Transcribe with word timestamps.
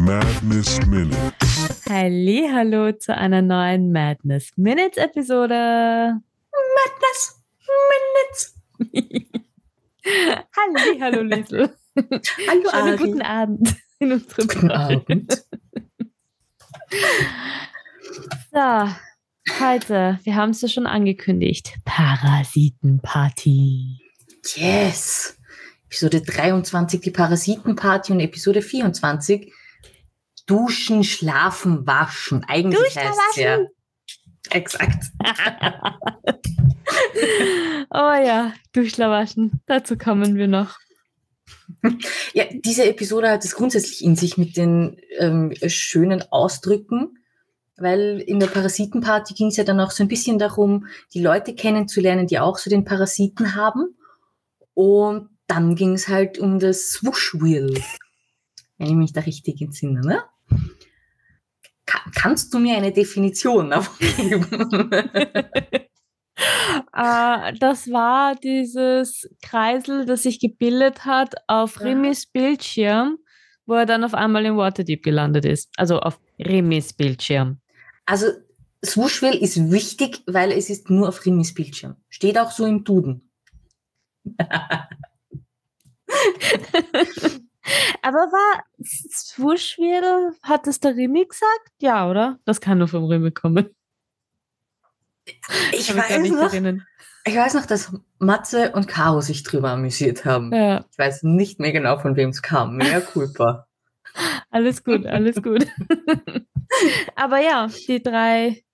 Madness 0.00 0.80
Minutes. 0.86 1.82
Hallo 1.86 2.90
zu 2.92 3.14
einer 3.14 3.42
neuen 3.42 3.92
Madness 3.92 4.50
Minutes 4.56 4.96
Episode. 4.96 6.18
Madness 6.74 7.42
Minutes. 7.90 8.54
Halli, 10.56 10.98
hallo 11.00 11.20
Liesel. 11.20 11.76
Hallo 11.94 12.20
Schönen 12.22 12.66
Ari. 12.72 12.96
guten 12.96 13.20
Abend 13.20 13.76
in 13.98 14.12
unserem 14.12 14.48
Guten. 14.48 14.70
Abend. 14.70 15.44
So, 18.52 18.88
heute, 19.60 20.18
wir 20.24 20.34
haben 20.34 20.50
es 20.50 20.60
ja 20.62 20.68
schon 20.68 20.86
angekündigt, 20.86 21.76
Parasitenparty. 21.84 23.98
Yes. 24.56 25.36
Episode 25.86 26.20
23, 26.22 27.00
die 27.00 27.10
Parasitenparty 27.10 28.12
und 28.12 28.20
Episode 28.20 28.62
24, 28.62 29.52
Duschen, 30.50 31.04
Schlafen, 31.04 31.86
Waschen. 31.86 32.44
Eigentlich 32.48 32.82
Duschen, 32.82 33.02
heißt 33.02 33.36
ja. 33.36 33.58
waschen. 33.58 33.68
Exakt. 34.50 35.04
oh 37.90 37.94
ja, 37.94 38.52
Duschlawaschen, 38.72 39.60
dazu 39.66 39.96
kommen 39.96 40.34
wir 40.34 40.48
noch. 40.48 40.76
Ja, 42.34 42.44
diese 42.52 42.84
Episode 42.84 43.30
hat 43.30 43.44
es 43.44 43.54
grundsätzlich 43.54 44.04
in 44.04 44.16
sich 44.16 44.36
mit 44.36 44.56
den 44.56 45.00
ähm, 45.18 45.54
schönen 45.66 46.22
Ausdrücken, 46.30 47.18
weil 47.76 48.22
in 48.26 48.40
der 48.40 48.48
Parasitenparty 48.48 49.34
ging 49.34 49.46
es 49.48 49.56
ja 49.56 49.64
dann 49.64 49.80
auch 49.80 49.90
so 49.92 50.04
ein 50.04 50.08
bisschen 50.08 50.38
darum, 50.38 50.86
die 51.14 51.22
Leute 51.22 51.54
kennenzulernen, 51.54 52.26
die 52.26 52.38
auch 52.38 52.58
so 52.58 52.68
den 52.70 52.84
Parasiten 52.84 53.54
haben. 53.54 53.96
Und 54.74 55.30
dann 55.46 55.74
ging 55.74 55.94
es 55.94 56.08
halt 56.08 56.38
um 56.38 56.58
das 56.58 56.90
Swoosh-Wheel, 56.90 57.82
wenn 58.78 58.88
ich 58.88 58.94
mich 58.94 59.12
da 59.12 59.22
richtig 59.22 59.60
entsinne. 59.60 60.00
Ne? 60.02 60.22
Ka 61.86 62.00
kannst 62.14 62.54
du 62.54 62.58
mir 62.58 62.76
eine 62.76 62.92
Definition 62.92 63.74
geben? 63.98 64.90
Äh, 66.92 67.54
das 67.58 67.90
war 67.90 68.34
dieses 68.34 69.28
Kreisel, 69.42 70.04
das 70.06 70.22
sich 70.22 70.40
gebildet 70.40 71.04
hat 71.04 71.34
auf. 71.46 71.80
Remis 71.80 72.26
Bildschirm, 72.26 73.18
wo 73.66 73.74
er 73.74 73.86
dann 73.86 74.02
auf 74.04 74.14
einmal 74.14 74.46
in 74.46 74.56
Waterdeep 74.56 75.02
gelandet 75.02 75.44
ist. 75.44 75.70
Also 75.76 76.00
auf 76.00 76.18
Remis 76.38 76.94
Bildschirm. 76.94 77.60
Also 78.06 78.26
Swoosh-Wheel 78.84 79.36
ist 79.36 79.70
wichtig, 79.70 80.22
weil 80.26 80.50
es 80.52 80.70
ist 80.70 80.90
nur 80.90 81.08
auf 81.08 81.24
Rimis 81.26 81.54
Bildschirm. 81.54 81.96
Steht 82.08 82.38
auch 82.38 82.50
so 82.50 82.66
im 82.66 82.84
Duden. 82.84 83.30
Aber 88.02 88.18
war 88.18 88.64
Swooshwheel, 88.82 90.32
hat 90.42 90.66
es 90.66 90.80
der 90.80 90.96
Remi 90.96 91.24
gesagt? 91.26 91.70
Ja, 91.80 92.08
oder? 92.10 92.38
Das 92.44 92.60
kann 92.60 92.78
nur 92.78 92.88
vom 92.88 93.04
Remi 93.04 93.30
kommen. 93.30 93.70
Ich 95.72 95.88
gar 95.88 95.96
weiß, 96.08 96.28
noch, 96.30 96.52
erinnern. 96.52 96.84
ich 97.24 97.36
weiß 97.36 97.54
noch, 97.54 97.66
dass 97.66 97.92
Matze 98.18 98.72
und 98.72 98.88
Caro 98.88 99.20
sich 99.20 99.42
drüber 99.42 99.70
amüsiert 99.70 100.24
haben. 100.24 100.52
Ja, 100.52 100.84
Ich 100.90 100.98
weiß 100.98 101.22
nicht 101.22 101.60
mehr 101.60 101.72
genau, 101.72 101.98
von 101.98 102.16
wem 102.16 102.30
es 102.30 102.42
kam. 102.42 102.76
Mehr 102.76 103.00
culpa. 103.12 103.66
alles 104.50 104.82
gut, 104.82 105.06
alles 105.06 105.40
gut. 105.42 105.66
Aber 107.16 107.38
ja, 107.38 107.68
die 107.86 108.02
drei 108.02 108.64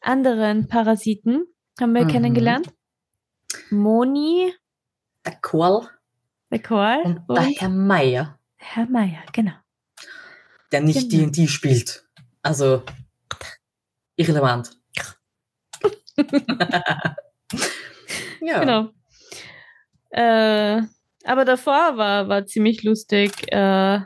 anderen 0.00 0.68
Parasiten 0.68 1.44
haben 1.80 1.94
wir 1.94 2.04
Mhm. 2.04 2.08
kennengelernt. 2.08 2.72
Moni, 3.70 4.54
Der 5.26 5.36
Korl 5.42 5.88
der 6.50 6.58
Karl 6.58 7.02
und 7.02 7.22
und 7.28 7.36
der 7.36 7.44
Herr 7.44 7.68
Meier, 7.68 8.38
Herr 8.56 8.86
Meier, 8.86 9.22
genau. 9.32 9.52
der 10.72 10.80
nicht 10.80 11.10
Genau. 11.10 11.26
D&D 11.30 11.46
spielt. 11.46 12.04
Also, 12.42 12.82
irrelevant. 14.16 14.70
ja. 18.40 18.60
Genau. 18.60 18.90
Äh, 20.10 20.82
aber 21.24 21.44
davor 21.44 21.96
war, 21.96 22.28
war 22.28 22.46
ziemlich 22.46 22.82
lustig, 22.82 23.32
äh, 23.52 24.00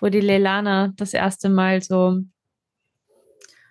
wo 0.00 0.08
die 0.08 0.20
Leilana 0.20 0.92
das 0.96 1.14
erste 1.14 1.48
Mal 1.48 1.82
so 1.82 2.20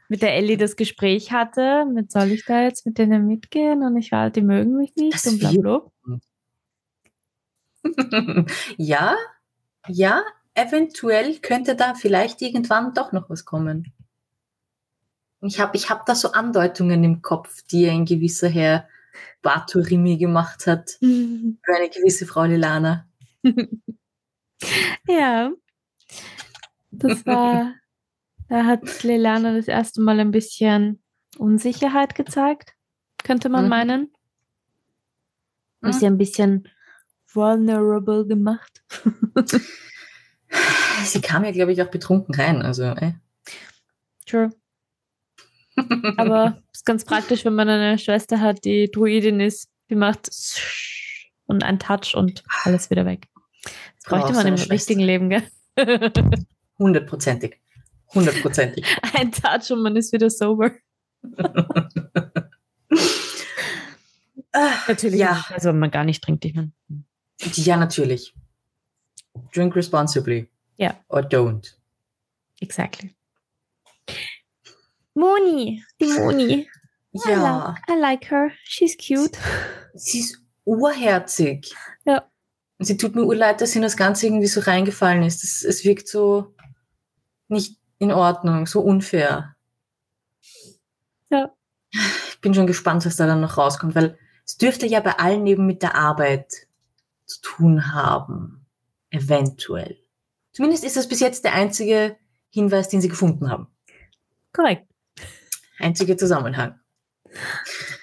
mit 0.08 0.22
der 0.22 0.36
Ellie 0.36 0.58
das 0.58 0.76
Gespräch 0.76 1.32
hatte, 1.32 1.86
mit 1.86 2.12
soll 2.12 2.32
ich 2.32 2.44
da 2.46 2.64
jetzt 2.64 2.86
mit 2.86 2.98
denen 2.98 3.28
mitgehen 3.28 3.84
und 3.84 3.98
ich 3.98 4.12
war, 4.12 4.30
die 4.30 4.42
mögen 4.42 4.76
mich 4.76 4.96
nicht 4.96 5.14
Das 5.14 5.28
und 5.28 5.40
bla 5.40 5.52
bla. 5.52 5.82
ja, 8.78 9.16
ja, 9.88 10.24
eventuell 10.54 11.40
könnte 11.40 11.76
da 11.76 11.94
vielleicht 11.96 12.42
irgendwann 12.42 12.94
doch 12.94 13.12
noch 13.12 13.30
was 13.30 13.46
kommen. 13.46 13.94
Ich 15.42 15.60
habe 15.60 15.76
ich 15.76 15.90
hab 15.90 16.06
da 16.06 16.14
so 16.14 16.34
Andeutungen 16.34 17.04
im 17.04 17.22
Kopf, 17.22 17.64
die 17.64 17.88
ein 17.90 18.06
gewisser 18.06 18.48
Herr 18.50 18.88
Baturimi 19.42 20.18
gemacht 20.18 20.68
hat 20.68 20.92
für 21.00 21.76
eine 21.76 21.90
gewisse 21.90 22.28
Frau 22.28 22.44
Lilana. 22.44 23.08
ja. 25.08 25.52
Das 26.92 27.26
war, 27.26 27.74
da 28.50 28.66
hat 28.66 29.04
Leilana 29.04 29.56
das 29.56 29.68
erste 29.68 30.02
Mal 30.02 30.20
ein 30.20 30.32
bisschen 30.32 31.02
Unsicherheit 31.38 32.14
gezeigt, 32.14 32.76
könnte 33.24 33.50
man 33.50 33.64
Mhm. 33.64 33.70
meinen. 33.70 34.14
Und 35.82 35.90
Mhm. 35.90 35.94
sie 35.94 36.06
ein 36.06 36.18
bisschen 36.20 36.68
vulnerable 37.34 38.26
gemacht. 38.26 38.84
Sie 41.04 41.22
kam 41.22 41.44
ja, 41.44 41.52
glaube 41.52 41.72
ich, 41.72 41.82
auch 41.82 41.90
betrunken 41.90 42.36
rein. 42.36 42.62
Also, 42.62 42.84
äh. 42.84 43.14
True. 44.26 44.50
Aber 46.18 46.62
ist 46.74 46.86
ganz 46.86 47.06
praktisch, 47.06 47.46
wenn 47.46 47.56
man 47.56 47.70
eine 47.70 47.98
Schwester 47.98 48.40
hat, 48.40 48.66
die 48.66 48.92
Druidin 48.92 49.40
ist, 49.40 49.70
die 49.90 49.96
macht 49.96 50.30
und 51.46 51.64
ein 51.64 51.80
Touch 51.80 52.16
und 52.16 52.44
alles 52.64 52.90
wieder 52.90 53.06
weg. 53.06 53.28
Das 53.64 54.06
bräuchte 54.06 54.34
man 54.34 54.48
im 54.48 54.58
Schwester. 54.58 54.74
richtigen 54.74 55.02
Leben, 55.02 55.30
gell? 55.30 55.44
hundertprozentig. 56.80 57.60
Hundertprozentig. 58.14 58.86
ein 59.16 59.32
Touch 59.32 59.72
und 59.72 59.82
man 59.84 59.96
ist 59.96 60.12
wieder 60.12 60.30
sober. 60.30 60.72
Natürlich. 64.88 65.20
Ja. 65.20 65.46
Also 65.50 65.70
wenn 65.70 65.80
man 65.80 65.92
gar 65.92 66.04
nicht 66.04 66.24
trinkt, 66.24 66.44
ich 66.46 66.54
meine. 66.54 66.74
Ja, 67.54 67.78
natürlich. 67.78 68.34
Drink 69.54 69.76
responsibly. 69.76 70.50
Ja. 70.78 70.96
Or 71.10 71.22
don't. 71.22 71.76
Exactly. 72.60 73.16
Moni, 75.14 75.84
die 76.00 76.06
Moni. 76.06 76.70
Ja, 77.12 77.76
I 77.90 78.00
like 78.00 78.32
her. 78.32 78.52
She's 78.64 78.96
cute. 78.98 79.38
sie 79.94 80.20
ist 80.20 80.38
urherzig. 80.64 81.74
Ja. 82.06 82.30
Und 82.78 82.86
sie 82.86 82.98
tut 82.98 83.16
mir 83.16 83.24
urleid, 83.24 83.62
dass 83.62 83.76
ihnen 83.76 83.84
das 83.84 83.98
Ganze 83.98 84.28
irgendwie 84.28 84.48
so 84.48 84.62
reingefallen 84.62 85.24
ist. 85.24 85.44
Es, 85.44 85.64
es 85.64 85.84
wirkt 85.84 86.08
so 86.08 86.56
nicht 87.48 87.78
in 88.00 88.12
Ordnung, 88.12 88.66
so 88.66 88.82
unfair. 88.82 89.56
Ja. 91.30 91.54
Ich 91.92 92.40
bin 92.42 92.54
schon 92.54 92.68
gespannt, 92.68 93.06
was 93.06 93.18
da 93.18 93.28
dann 93.28 93.42
noch 93.42 93.58
rauskommt, 93.58 93.94
weil 93.94 94.18
es 94.46 94.58
dürfte 94.58 94.88
ja 94.88 95.02
bei 95.02 95.20
allen 95.20 95.46
eben 95.46 95.66
mit 95.66 95.84
der 95.84 95.96
Arbeit 95.96 96.68
zu 97.32 97.42
tun 97.42 97.94
haben. 97.94 98.66
Eventuell. 99.10 99.98
Zumindest 100.54 100.84
ist 100.84 100.98
das 100.98 101.08
bis 101.08 101.20
jetzt 101.20 101.44
der 101.44 101.54
einzige 101.54 102.18
Hinweis, 102.50 102.90
den 102.90 103.02
sie 103.02 103.10
gefunden 103.10 103.50
haben. 103.50 103.68
Korrekt. 104.54 104.88
Einziger 105.80 106.18
Zusammenhang. 106.18 106.80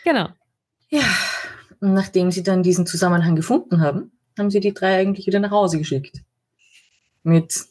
Genau. 0.05 0.29
Ja, 0.91 1.05
und 1.81 1.95
nachdem 1.95 2.31
sie 2.31 2.43
dann 2.43 2.63
diesen 2.63 2.87
Zusammenhang 2.87 3.37
gefunden 3.37 3.81
haben, 3.81 4.13
haben 4.39 4.51
sie 4.51 4.61
die 4.61 4.73
drei 4.73 4.99
eigentlich 4.99 5.27
wieder 5.27 5.41
nach 5.41 5.51
Hause 5.51 5.79
geschickt. 5.79 6.23
Mit 7.23 7.67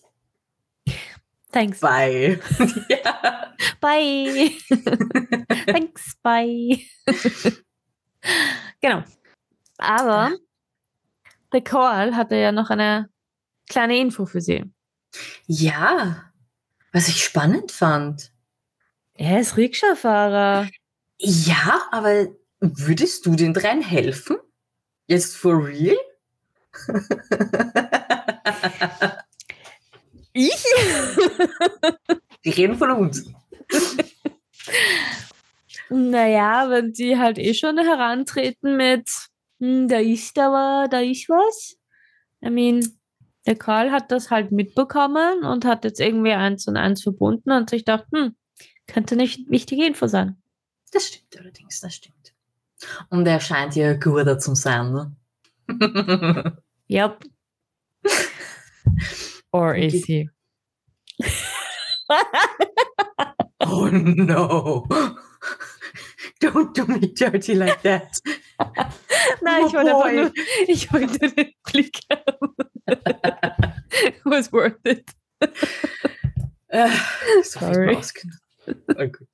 Thanks. 1.52 1.80
Bye. 1.80 2.40
ja. 2.90 3.54
Bye. 3.80 4.52
Thanks, 5.66 6.16
bye. 6.22 6.80
genau. 8.82 9.04
Aber 9.78 10.32
der 11.54 11.62
Call 11.62 12.16
hatte 12.16 12.36
ja 12.36 12.52
noch 12.52 12.70
eine 12.70 13.10
kleine 13.70 13.98
Info 13.98 14.26
für 14.26 14.42
sie. 14.42 14.66
ja, 15.46 16.24
was 16.92 17.08
ich 17.08 17.24
spannend 17.24 17.72
fand. 17.72 18.32
Er 19.14 19.40
ist 19.40 19.58
Rikscha-Fahrer. 19.58 20.68
Ja, 21.20 21.82
aber 21.92 22.28
würdest 22.60 23.26
du 23.26 23.36
den 23.36 23.54
dreien 23.54 23.82
helfen? 23.82 24.38
Jetzt 25.08 25.36
for 25.36 25.66
real? 25.66 25.98
Ich? 30.40 30.64
Die 32.46 32.52
reden 32.52 32.78
von 32.78 32.92
uns. 32.92 33.26
naja, 35.90 36.70
wenn 36.70 36.94
die 36.94 37.18
halt 37.18 37.40
eh 37.40 37.56
schon 37.56 37.80
herantreten 37.80 38.78
mit, 38.78 39.10
hm, 39.60 39.88
da 39.88 40.00
ist 40.00 40.38
aber, 40.38 40.88
da 40.90 41.00
ist 41.00 41.30
was. 41.30 41.78
I 42.44 42.50
mean, 42.50 42.88
der 43.46 43.56
Karl 43.56 43.92
hat 43.92 44.12
das 44.12 44.30
halt 44.30 44.52
mitbekommen 44.52 45.44
und 45.44 45.66
hat 45.66 45.84
jetzt 45.86 46.00
irgendwie 46.00 46.34
eins 46.34 46.68
und 46.68 46.78
eins 46.78 47.02
verbunden 47.04 47.52
und 47.52 47.70
sich 47.70 47.86
gedacht, 47.86 48.06
hm, 48.14 48.36
könnte 48.88 49.16
nicht 49.16 49.50
wichtige 49.50 49.86
Info 49.86 50.08
sein. 50.08 50.42
Das 50.92 51.08
stimmt 51.08 51.38
allerdings, 51.40 51.80
das 51.82 51.96
stimmt. 51.96 52.34
Und 53.10 53.26
er 53.26 53.40
scheint 53.40 53.76
ja 53.76 53.94
guter 53.94 54.38
zu 54.40 54.56
sein, 54.56 54.94
ne? 54.94 55.16
Yep. 56.90 57.26
Or 59.52 59.76
is 59.76 60.06
he? 60.06 60.30
oh 63.60 63.90
no. 63.92 64.88
Don't 66.40 66.74
do 66.74 66.86
me 66.86 67.00
dirty 67.08 67.56
like 67.56 67.82
that. 67.82 68.22
Nein, 69.42 69.66
ich 69.68 69.74
wollte 69.74 70.16
nur, 70.16 70.32
ich 70.68 70.94
wollte 70.94 71.20
den 71.20 71.54
Blick 71.64 72.00
haben. 72.12 72.56
Was 74.24 74.52
worth 74.52 74.86
it. 74.86 75.06
Äh, 76.68 76.90
Sorry. 77.44 77.98
Oh, 78.68 79.06
gut. 79.06 79.30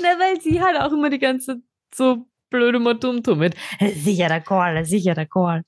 Na, 0.00 0.18
weil 0.18 0.40
sie 0.40 0.62
halt 0.62 0.80
auch 0.80 0.92
immer 0.92 1.10
die 1.10 1.18
ganze 1.18 1.62
so 1.94 2.26
blöde 2.50 2.78
Motumtum 2.78 3.38
mit. 3.38 3.54
Sicher 3.94 4.28
der 4.28 4.40
Call, 4.40 4.84
sicher 4.84 5.14
der 5.14 5.26
Call. 5.26 5.64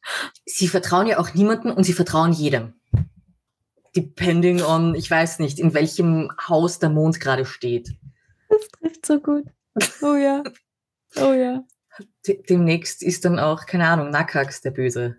Sie 0.47 0.69
vertrauen 0.69 1.07
ja 1.07 1.19
auch 1.19 1.35
niemanden 1.35 1.71
und 1.71 1.85
sie 1.85 1.93
vertrauen 1.93 2.33
jedem. 2.33 2.75
Depending 3.95 4.63
on, 4.63 4.95
ich 4.95 5.11
weiß 5.11 5.39
nicht, 5.39 5.59
in 5.59 5.75
welchem 5.75 6.31
Haus 6.49 6.79
der 6.79 6.89
Mond 6.89 7.21
gerade 7.21 7.45
steht. 7.45 7.95
Das 8.49 8.69
trifft 8.69 9.07
so 9.07 9.21
gut. 9.21 9.45
Oh 10.01 10.15
ja. 10.15 10.43
Oh 11.17 11.33
ja. 11.33 11.63
De- 12.27 12.43
Demnächst 12.43 13.03
ist 13.03 13.25
dann 13.25 13.39
auch, 13.39 13.67
keine 13.67 13.87
Ahnung, 13.89 14.11
Nakax 14.11 14.61
der 14.61 14.71
Böse. 14.71 15.17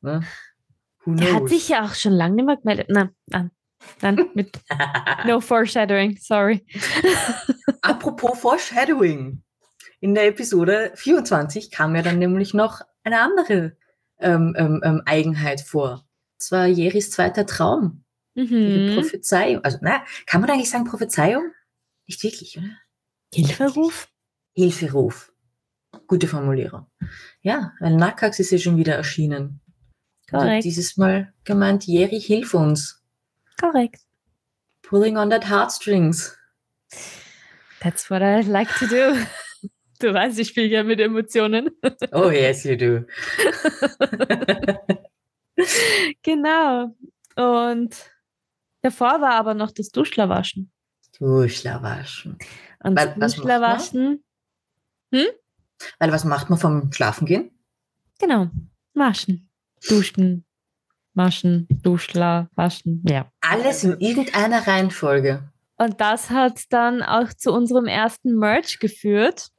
Ne? 0.00 0.22
Der 1.06 1.34
hat 1.34 1.48
sich 1.48 1.68
ja 1.68 1.84
auch 1.84 1.94
schon 1.94 2.12
lange 2.12 2.34
nicht 2.36 2.46
mehr 2.46 2.56
gemeldet. 2.56 2.88
Nein, 2.90 3.10
nein. 3.26 3.50
Nein, 4.00 4.30
mit 4.34 4.58
no 5.26 5.40
foreshadowing, 5.40 6.16
sorry. 6.20 6.66
Apropos 7.82 8.38
Foreshadowing. 8.38 9.42
In 10.00 10.14
der 10.14 10.26
Episode 10.26 10.92
24 10.96 11.70
kam 11.70 11.94
ja 11.94 12.02
dann 12.02 12.18
nämlich 12.18 12.54
noch 12.54 12.80
eine 13.04 13.20
andere 13.20 13.76
ähm, 14.18 14.54
ähm, 14.58 14.80
ähm, 14.84 15.02
Eigenheit 15.06 15.60
vor. 15.60 16.04
Das 16.38 16.50
war 16.52 16.66
Jeris 16.66 17.10
zweiter 17.10 17.46
Traum. 17.46 18.04
Mhm. 18.34 18.94
Prophezeiung. 18.94 19.62
Also, 19.64 19.78
na, 19.80 20.04
kann 20.26 20.40
man 20.40 20.50
eigentlich 20.50 20.70
sagen 20.70 20.84
Prophezeiung? 20.84 21.52
Nicht 22.06 22.22
wirklich, 22.22 22.58
oder? 22.58 22.70
Hilferuf? 23.32 24.08
Hilferuf. 24.54 25.32
Gute 26.06 26.26
Formulierung. 26.28 26.86
Ja, 27.42 27.72
weil 27.80 27.96
Nakax 27.96 28.38
ist 28.40 28.50
ja 28.50 28.58
schon 28.58 28.76
wieder 28.76 28.94
erschienen. 28.94 29.60
Korrekt, 30.30 30.64
dieses 30.64 30.96
Mal 30.96 31.32
gemeint, 31.44 31.84
Jeri, 31.86 32.20
hilf 32.20 32.54
uns. 32.54 33.02
korrekt. 33.60 34.00
Pulling 34.82 35.16
on 35.16 35.30
that 35.30 35.48
heartstrings. 35.48 36.36
That's 37.80 38.10
what 38.10 38.22
I 38.22 38.40
like 38.42 38.68
to 38.78 38.86
do. 38.86 39.16
Du 39.98 40.12
weißt, 40.12 40.38
ich 40.38 40.48
spiele 40.48 40.66
ja 40.66 40.82
mit 40.82 41.00
Emotionen. 41.00 41.70
Oh 42.12 42.28
yes, 42.30 42.64
you 42.64 42.76
do. 42.76 43.06
Genau. 46.22 46.94
Und 47.34 47.96
davor 48.82 49.20
war 49.22 49.32
aber 49.32 49.54
noch 49.54 49.70
das 49.70 49.88
Duschlerwaschen. 49.90 50.70
Duschlawaschen. 51.18 52.38
Und 52.80 52.96
was 52.96 53.16
macht 53.16 53.38
Duschlerwaschen, 53.38 54.24
Weil 55.98 56.12
was 56.12 56.24
macht 56.24 56.50
man 56.50 56.58
vom 56.58 56.92
Schlafengehen? 56.92 57.50
genau, 58.18 58.48
waschen. 58.94 59.50
Duschen, 59.88 60.44
waschen, 61.14 61.66
Duschler, 61.82 62.48
waschen, 62.54 63.02
ja. 63.06 63.30
Alles 63.40 63.84
in 63.84 63.98
irgendeiner 64.00 64.66
Reihenfolge. 64.66 65.50
Und 65.76 66.00
das 66.00 66.30
hat 66.30 66.62
dann 66.70 67.02
auch 67.02 67.32
zu 67.34 67.52
unserem 67.52 67.86
ersten 67.86 68.38
Merch 68.38 68.78
geführt. 68.78 69.50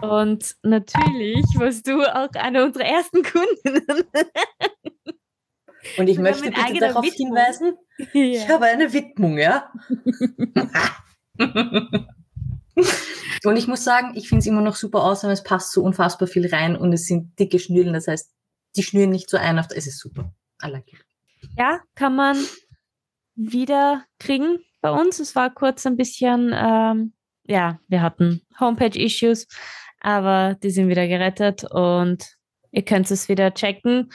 Und 0.00 0.56
natürlich 0.62 1.44
warst 1.54 1.86
du 1.86 2.02
auch 2.02 2.30
eine 2.34 2.64
unserer 2.64 2.86
ersten 2.86 3.22
Kundinnen. 3.22 4.04
Und 5.96 6.08
ich 6.08 6.18
möchte 6.18 6.50
bitte 6.50 6.80
darauf 6.80 7.04
Widmung. 7.04 7.36
hinweisen, 7.36 7.74
ich 8.12 8.48
habe 8.48 8.64
eine 8.64 8.92
Widmung, 8.92 9.38
ja? 9.38 9.70
und 13.44 13.56
ich 13.56 13.66
muss 13.66 13.84
sagen, 13.84 14.12
ich 14.14 14.28
finde 14.28 14.40
es 14.40 14.46
immer 14.46 14.62
noch 14.62 14.76
super 14.76 15.00
awesome, 15.00 15.32
es 15.32 15.42
passt 15.42 15.72
so 15.72 15.82
unfassbar 15.82 16.28
viel 16.28 16.46
rein 16.46 16.76
und 16.76 16.92
es 16.92 17.06
sind 17.06 17.38
dicke 17.38 17.58
Schnürlen, 17.58 17.92
das 17.92 18.06
heißt, 18.06 18.32
die 18.76 18.82
schnüren 18.82 19.10
nicht 19.10 19.28
so 19.28 19.36
ein, 19.36 19.58
auf 19.58 19.66
es 19.74 19.86
ist 19.86 19.98
super. 19.98 20.32
I 20.62 20.68
like 20.68 20.92
it. 20.92 21.04
Ja, 21.56 21.80
kann 21.94 22.14
man 22.14 22.36
wieder 23.34 24.04
kriegen 24.18 24.58
bei 24.80 24.90
uns. 24.90 25.18
Es 25.18 25.34
war 25.34 25.50
kurz 25.50 25.86
ein 25.86 25.96
bisschen, 25.96 26.52
ähm, 26.54 27.14
ja, 27.46 27.80
wir 27.88 28.02
hatten 28.02 28.42
Homepage-Issues, 28.58 29.46
aber 30.00 30.56
die 30.62 30.70
sind 30.70 30.88
wieder 30.88 31.08
gerettet 31.08 31.64
und 31.64 32.36
ihr 32.70 32.82
könnt 32.82 33.10
es 33.10 33.28
wieder 33.28 33.52
checken. 33.54 34.10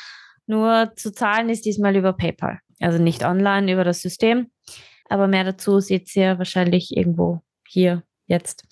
Nur 0.47 0.93
zu 0.95 1.11
zahlen 1.11 1.49
ist 1.49 1.65
diesmal 1.65 1.95
über 1.95 2.13
PayPal. 2.13 2.59
Also 2.79 3.01
nicht 3.01 3.25
online 3.25 3.71
über 3.71 3.83
das 3.83 4.01
System. 4.01 4.51
Aber 5.09 5.27
mehr 5.27 5.43
dazu 5.43 5.79
seht 5.79 6.15
ihr 6.15 6.37
wahrscheinlich 6.37 6.95
irgendwo 6.95 7.41
hier 7.67 8.03
jetzt. 8.27 8.65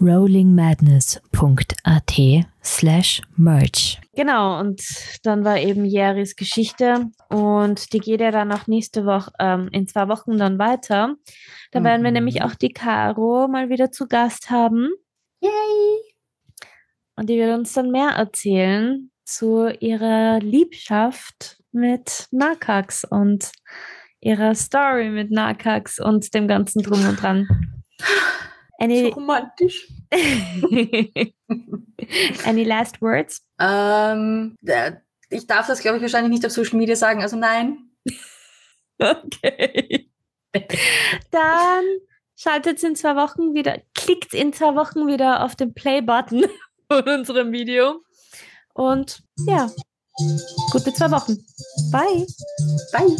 rollingmadness.at 0.00 2.46
slash 2.62 3.22
merch. 3.36 4.00
Genau, 4.14 4.60
und 4.60 4.80
dann 5.24 5.44
war 5.44 5.58
eben 5.58 5.84
Jeris 5.84 6.36
Geschichte 6.36 7.06
und 7.28 7.92
die 7.92 7.98
geht 7.98 8.20
ja 8.20 8.30
dann 8.30 8.52
auch 8.52 8.66
nächste 8.68 9.04
Woche, 9.06 9.32
ähm, 9.40 9.68
in 9.72 9.88
zwei 9.88 10.06
Wochen 10.08 10.38
dann 10.38 10.58
weiter. 10.58 11.16
Da 11.72 11.82
werden 11.82 12.02
wir 12.04 12.10
Mhm. 12.10 12.14
nämlich 12.14 12.42
auch 12.42 12.54
die 12.54 12.72
Caro 12.72 13.48
mal 13.48 13.68
wieder 13.70 13.90
zu 13.90 14.06
Gast 14.06 14.50
haben 14.50 14.88
Yay! 15.40 15.50
und 17.16 17.28
die 17.28 17.38
wird 17.38 17.58
uns 17.58 17.72
dann 17.72 17.90
mehr 17.90 18.10
erzählen 18.10 19.10
zu 19.24 19.68
ihrer 19.80 20.38
Liebschaft 20.40 21.60
mit 21.72 22.28
Nakax 22.30 23.04
und 23.04 23.50
ihrer 24.20 24.54
Story 24.54 25.10
mit 25.10 25.30
Nakax 25.30 25.98
und 25.98 26.32
dem 26.34 26.48
ganzen 26.48 26.82
Drum 26.82 27.06
und 27.08 27.20
Dran. 27.20 27.48
So 28.78 28.84
Any, 28.84 29.08
romantisch. 29.08 29.88
any 32.44 32.64
last 32.64 33.02
words? 33.02 33.42
Ähm, 33.58 34.56
äh, 34.64 34.92
ich 35.30 35.46
darf 35.46 35.66
das, 35.66 35.80
glaube 35.80 35.96
ich, 35.96 36.02
wahrscheinlich 36.02 36.30
nicht 36.30 36.46
auf 36.46 36.52
Social 36.52 36.78
Media 36.78 36.94
sagen, 36.96 37.22
also 37.22 37.36
nein. 37.36 37.90
Okay. 39.00 40.10
Dann 41.30 41.84
schaltet 42.34 42.82
in 42.82 42.96
zwei 42.96 43.14
Wochen 43.14 43.54
wieder, 43.54 43.80
klickt 43.94 44.34
in 44.34 44.52
zwei 44.52 44.74
Wochen 44.74 45.06
wieder 45.06 45.44
auf 45.44 45.54
den 45.54 45.72
Play-Button 45.72 46.46
von 46.90 47.08
unserem 47.08 47.52
Video. 47.52 48.02
Und 48.74 49.22
ja, 49.46 49.70
gute 50.72 50.92
zwei 50.92 51.12
Wochen. 51.12 51.36
Bye. 51.92 52.26
Bye. 52.90 53.16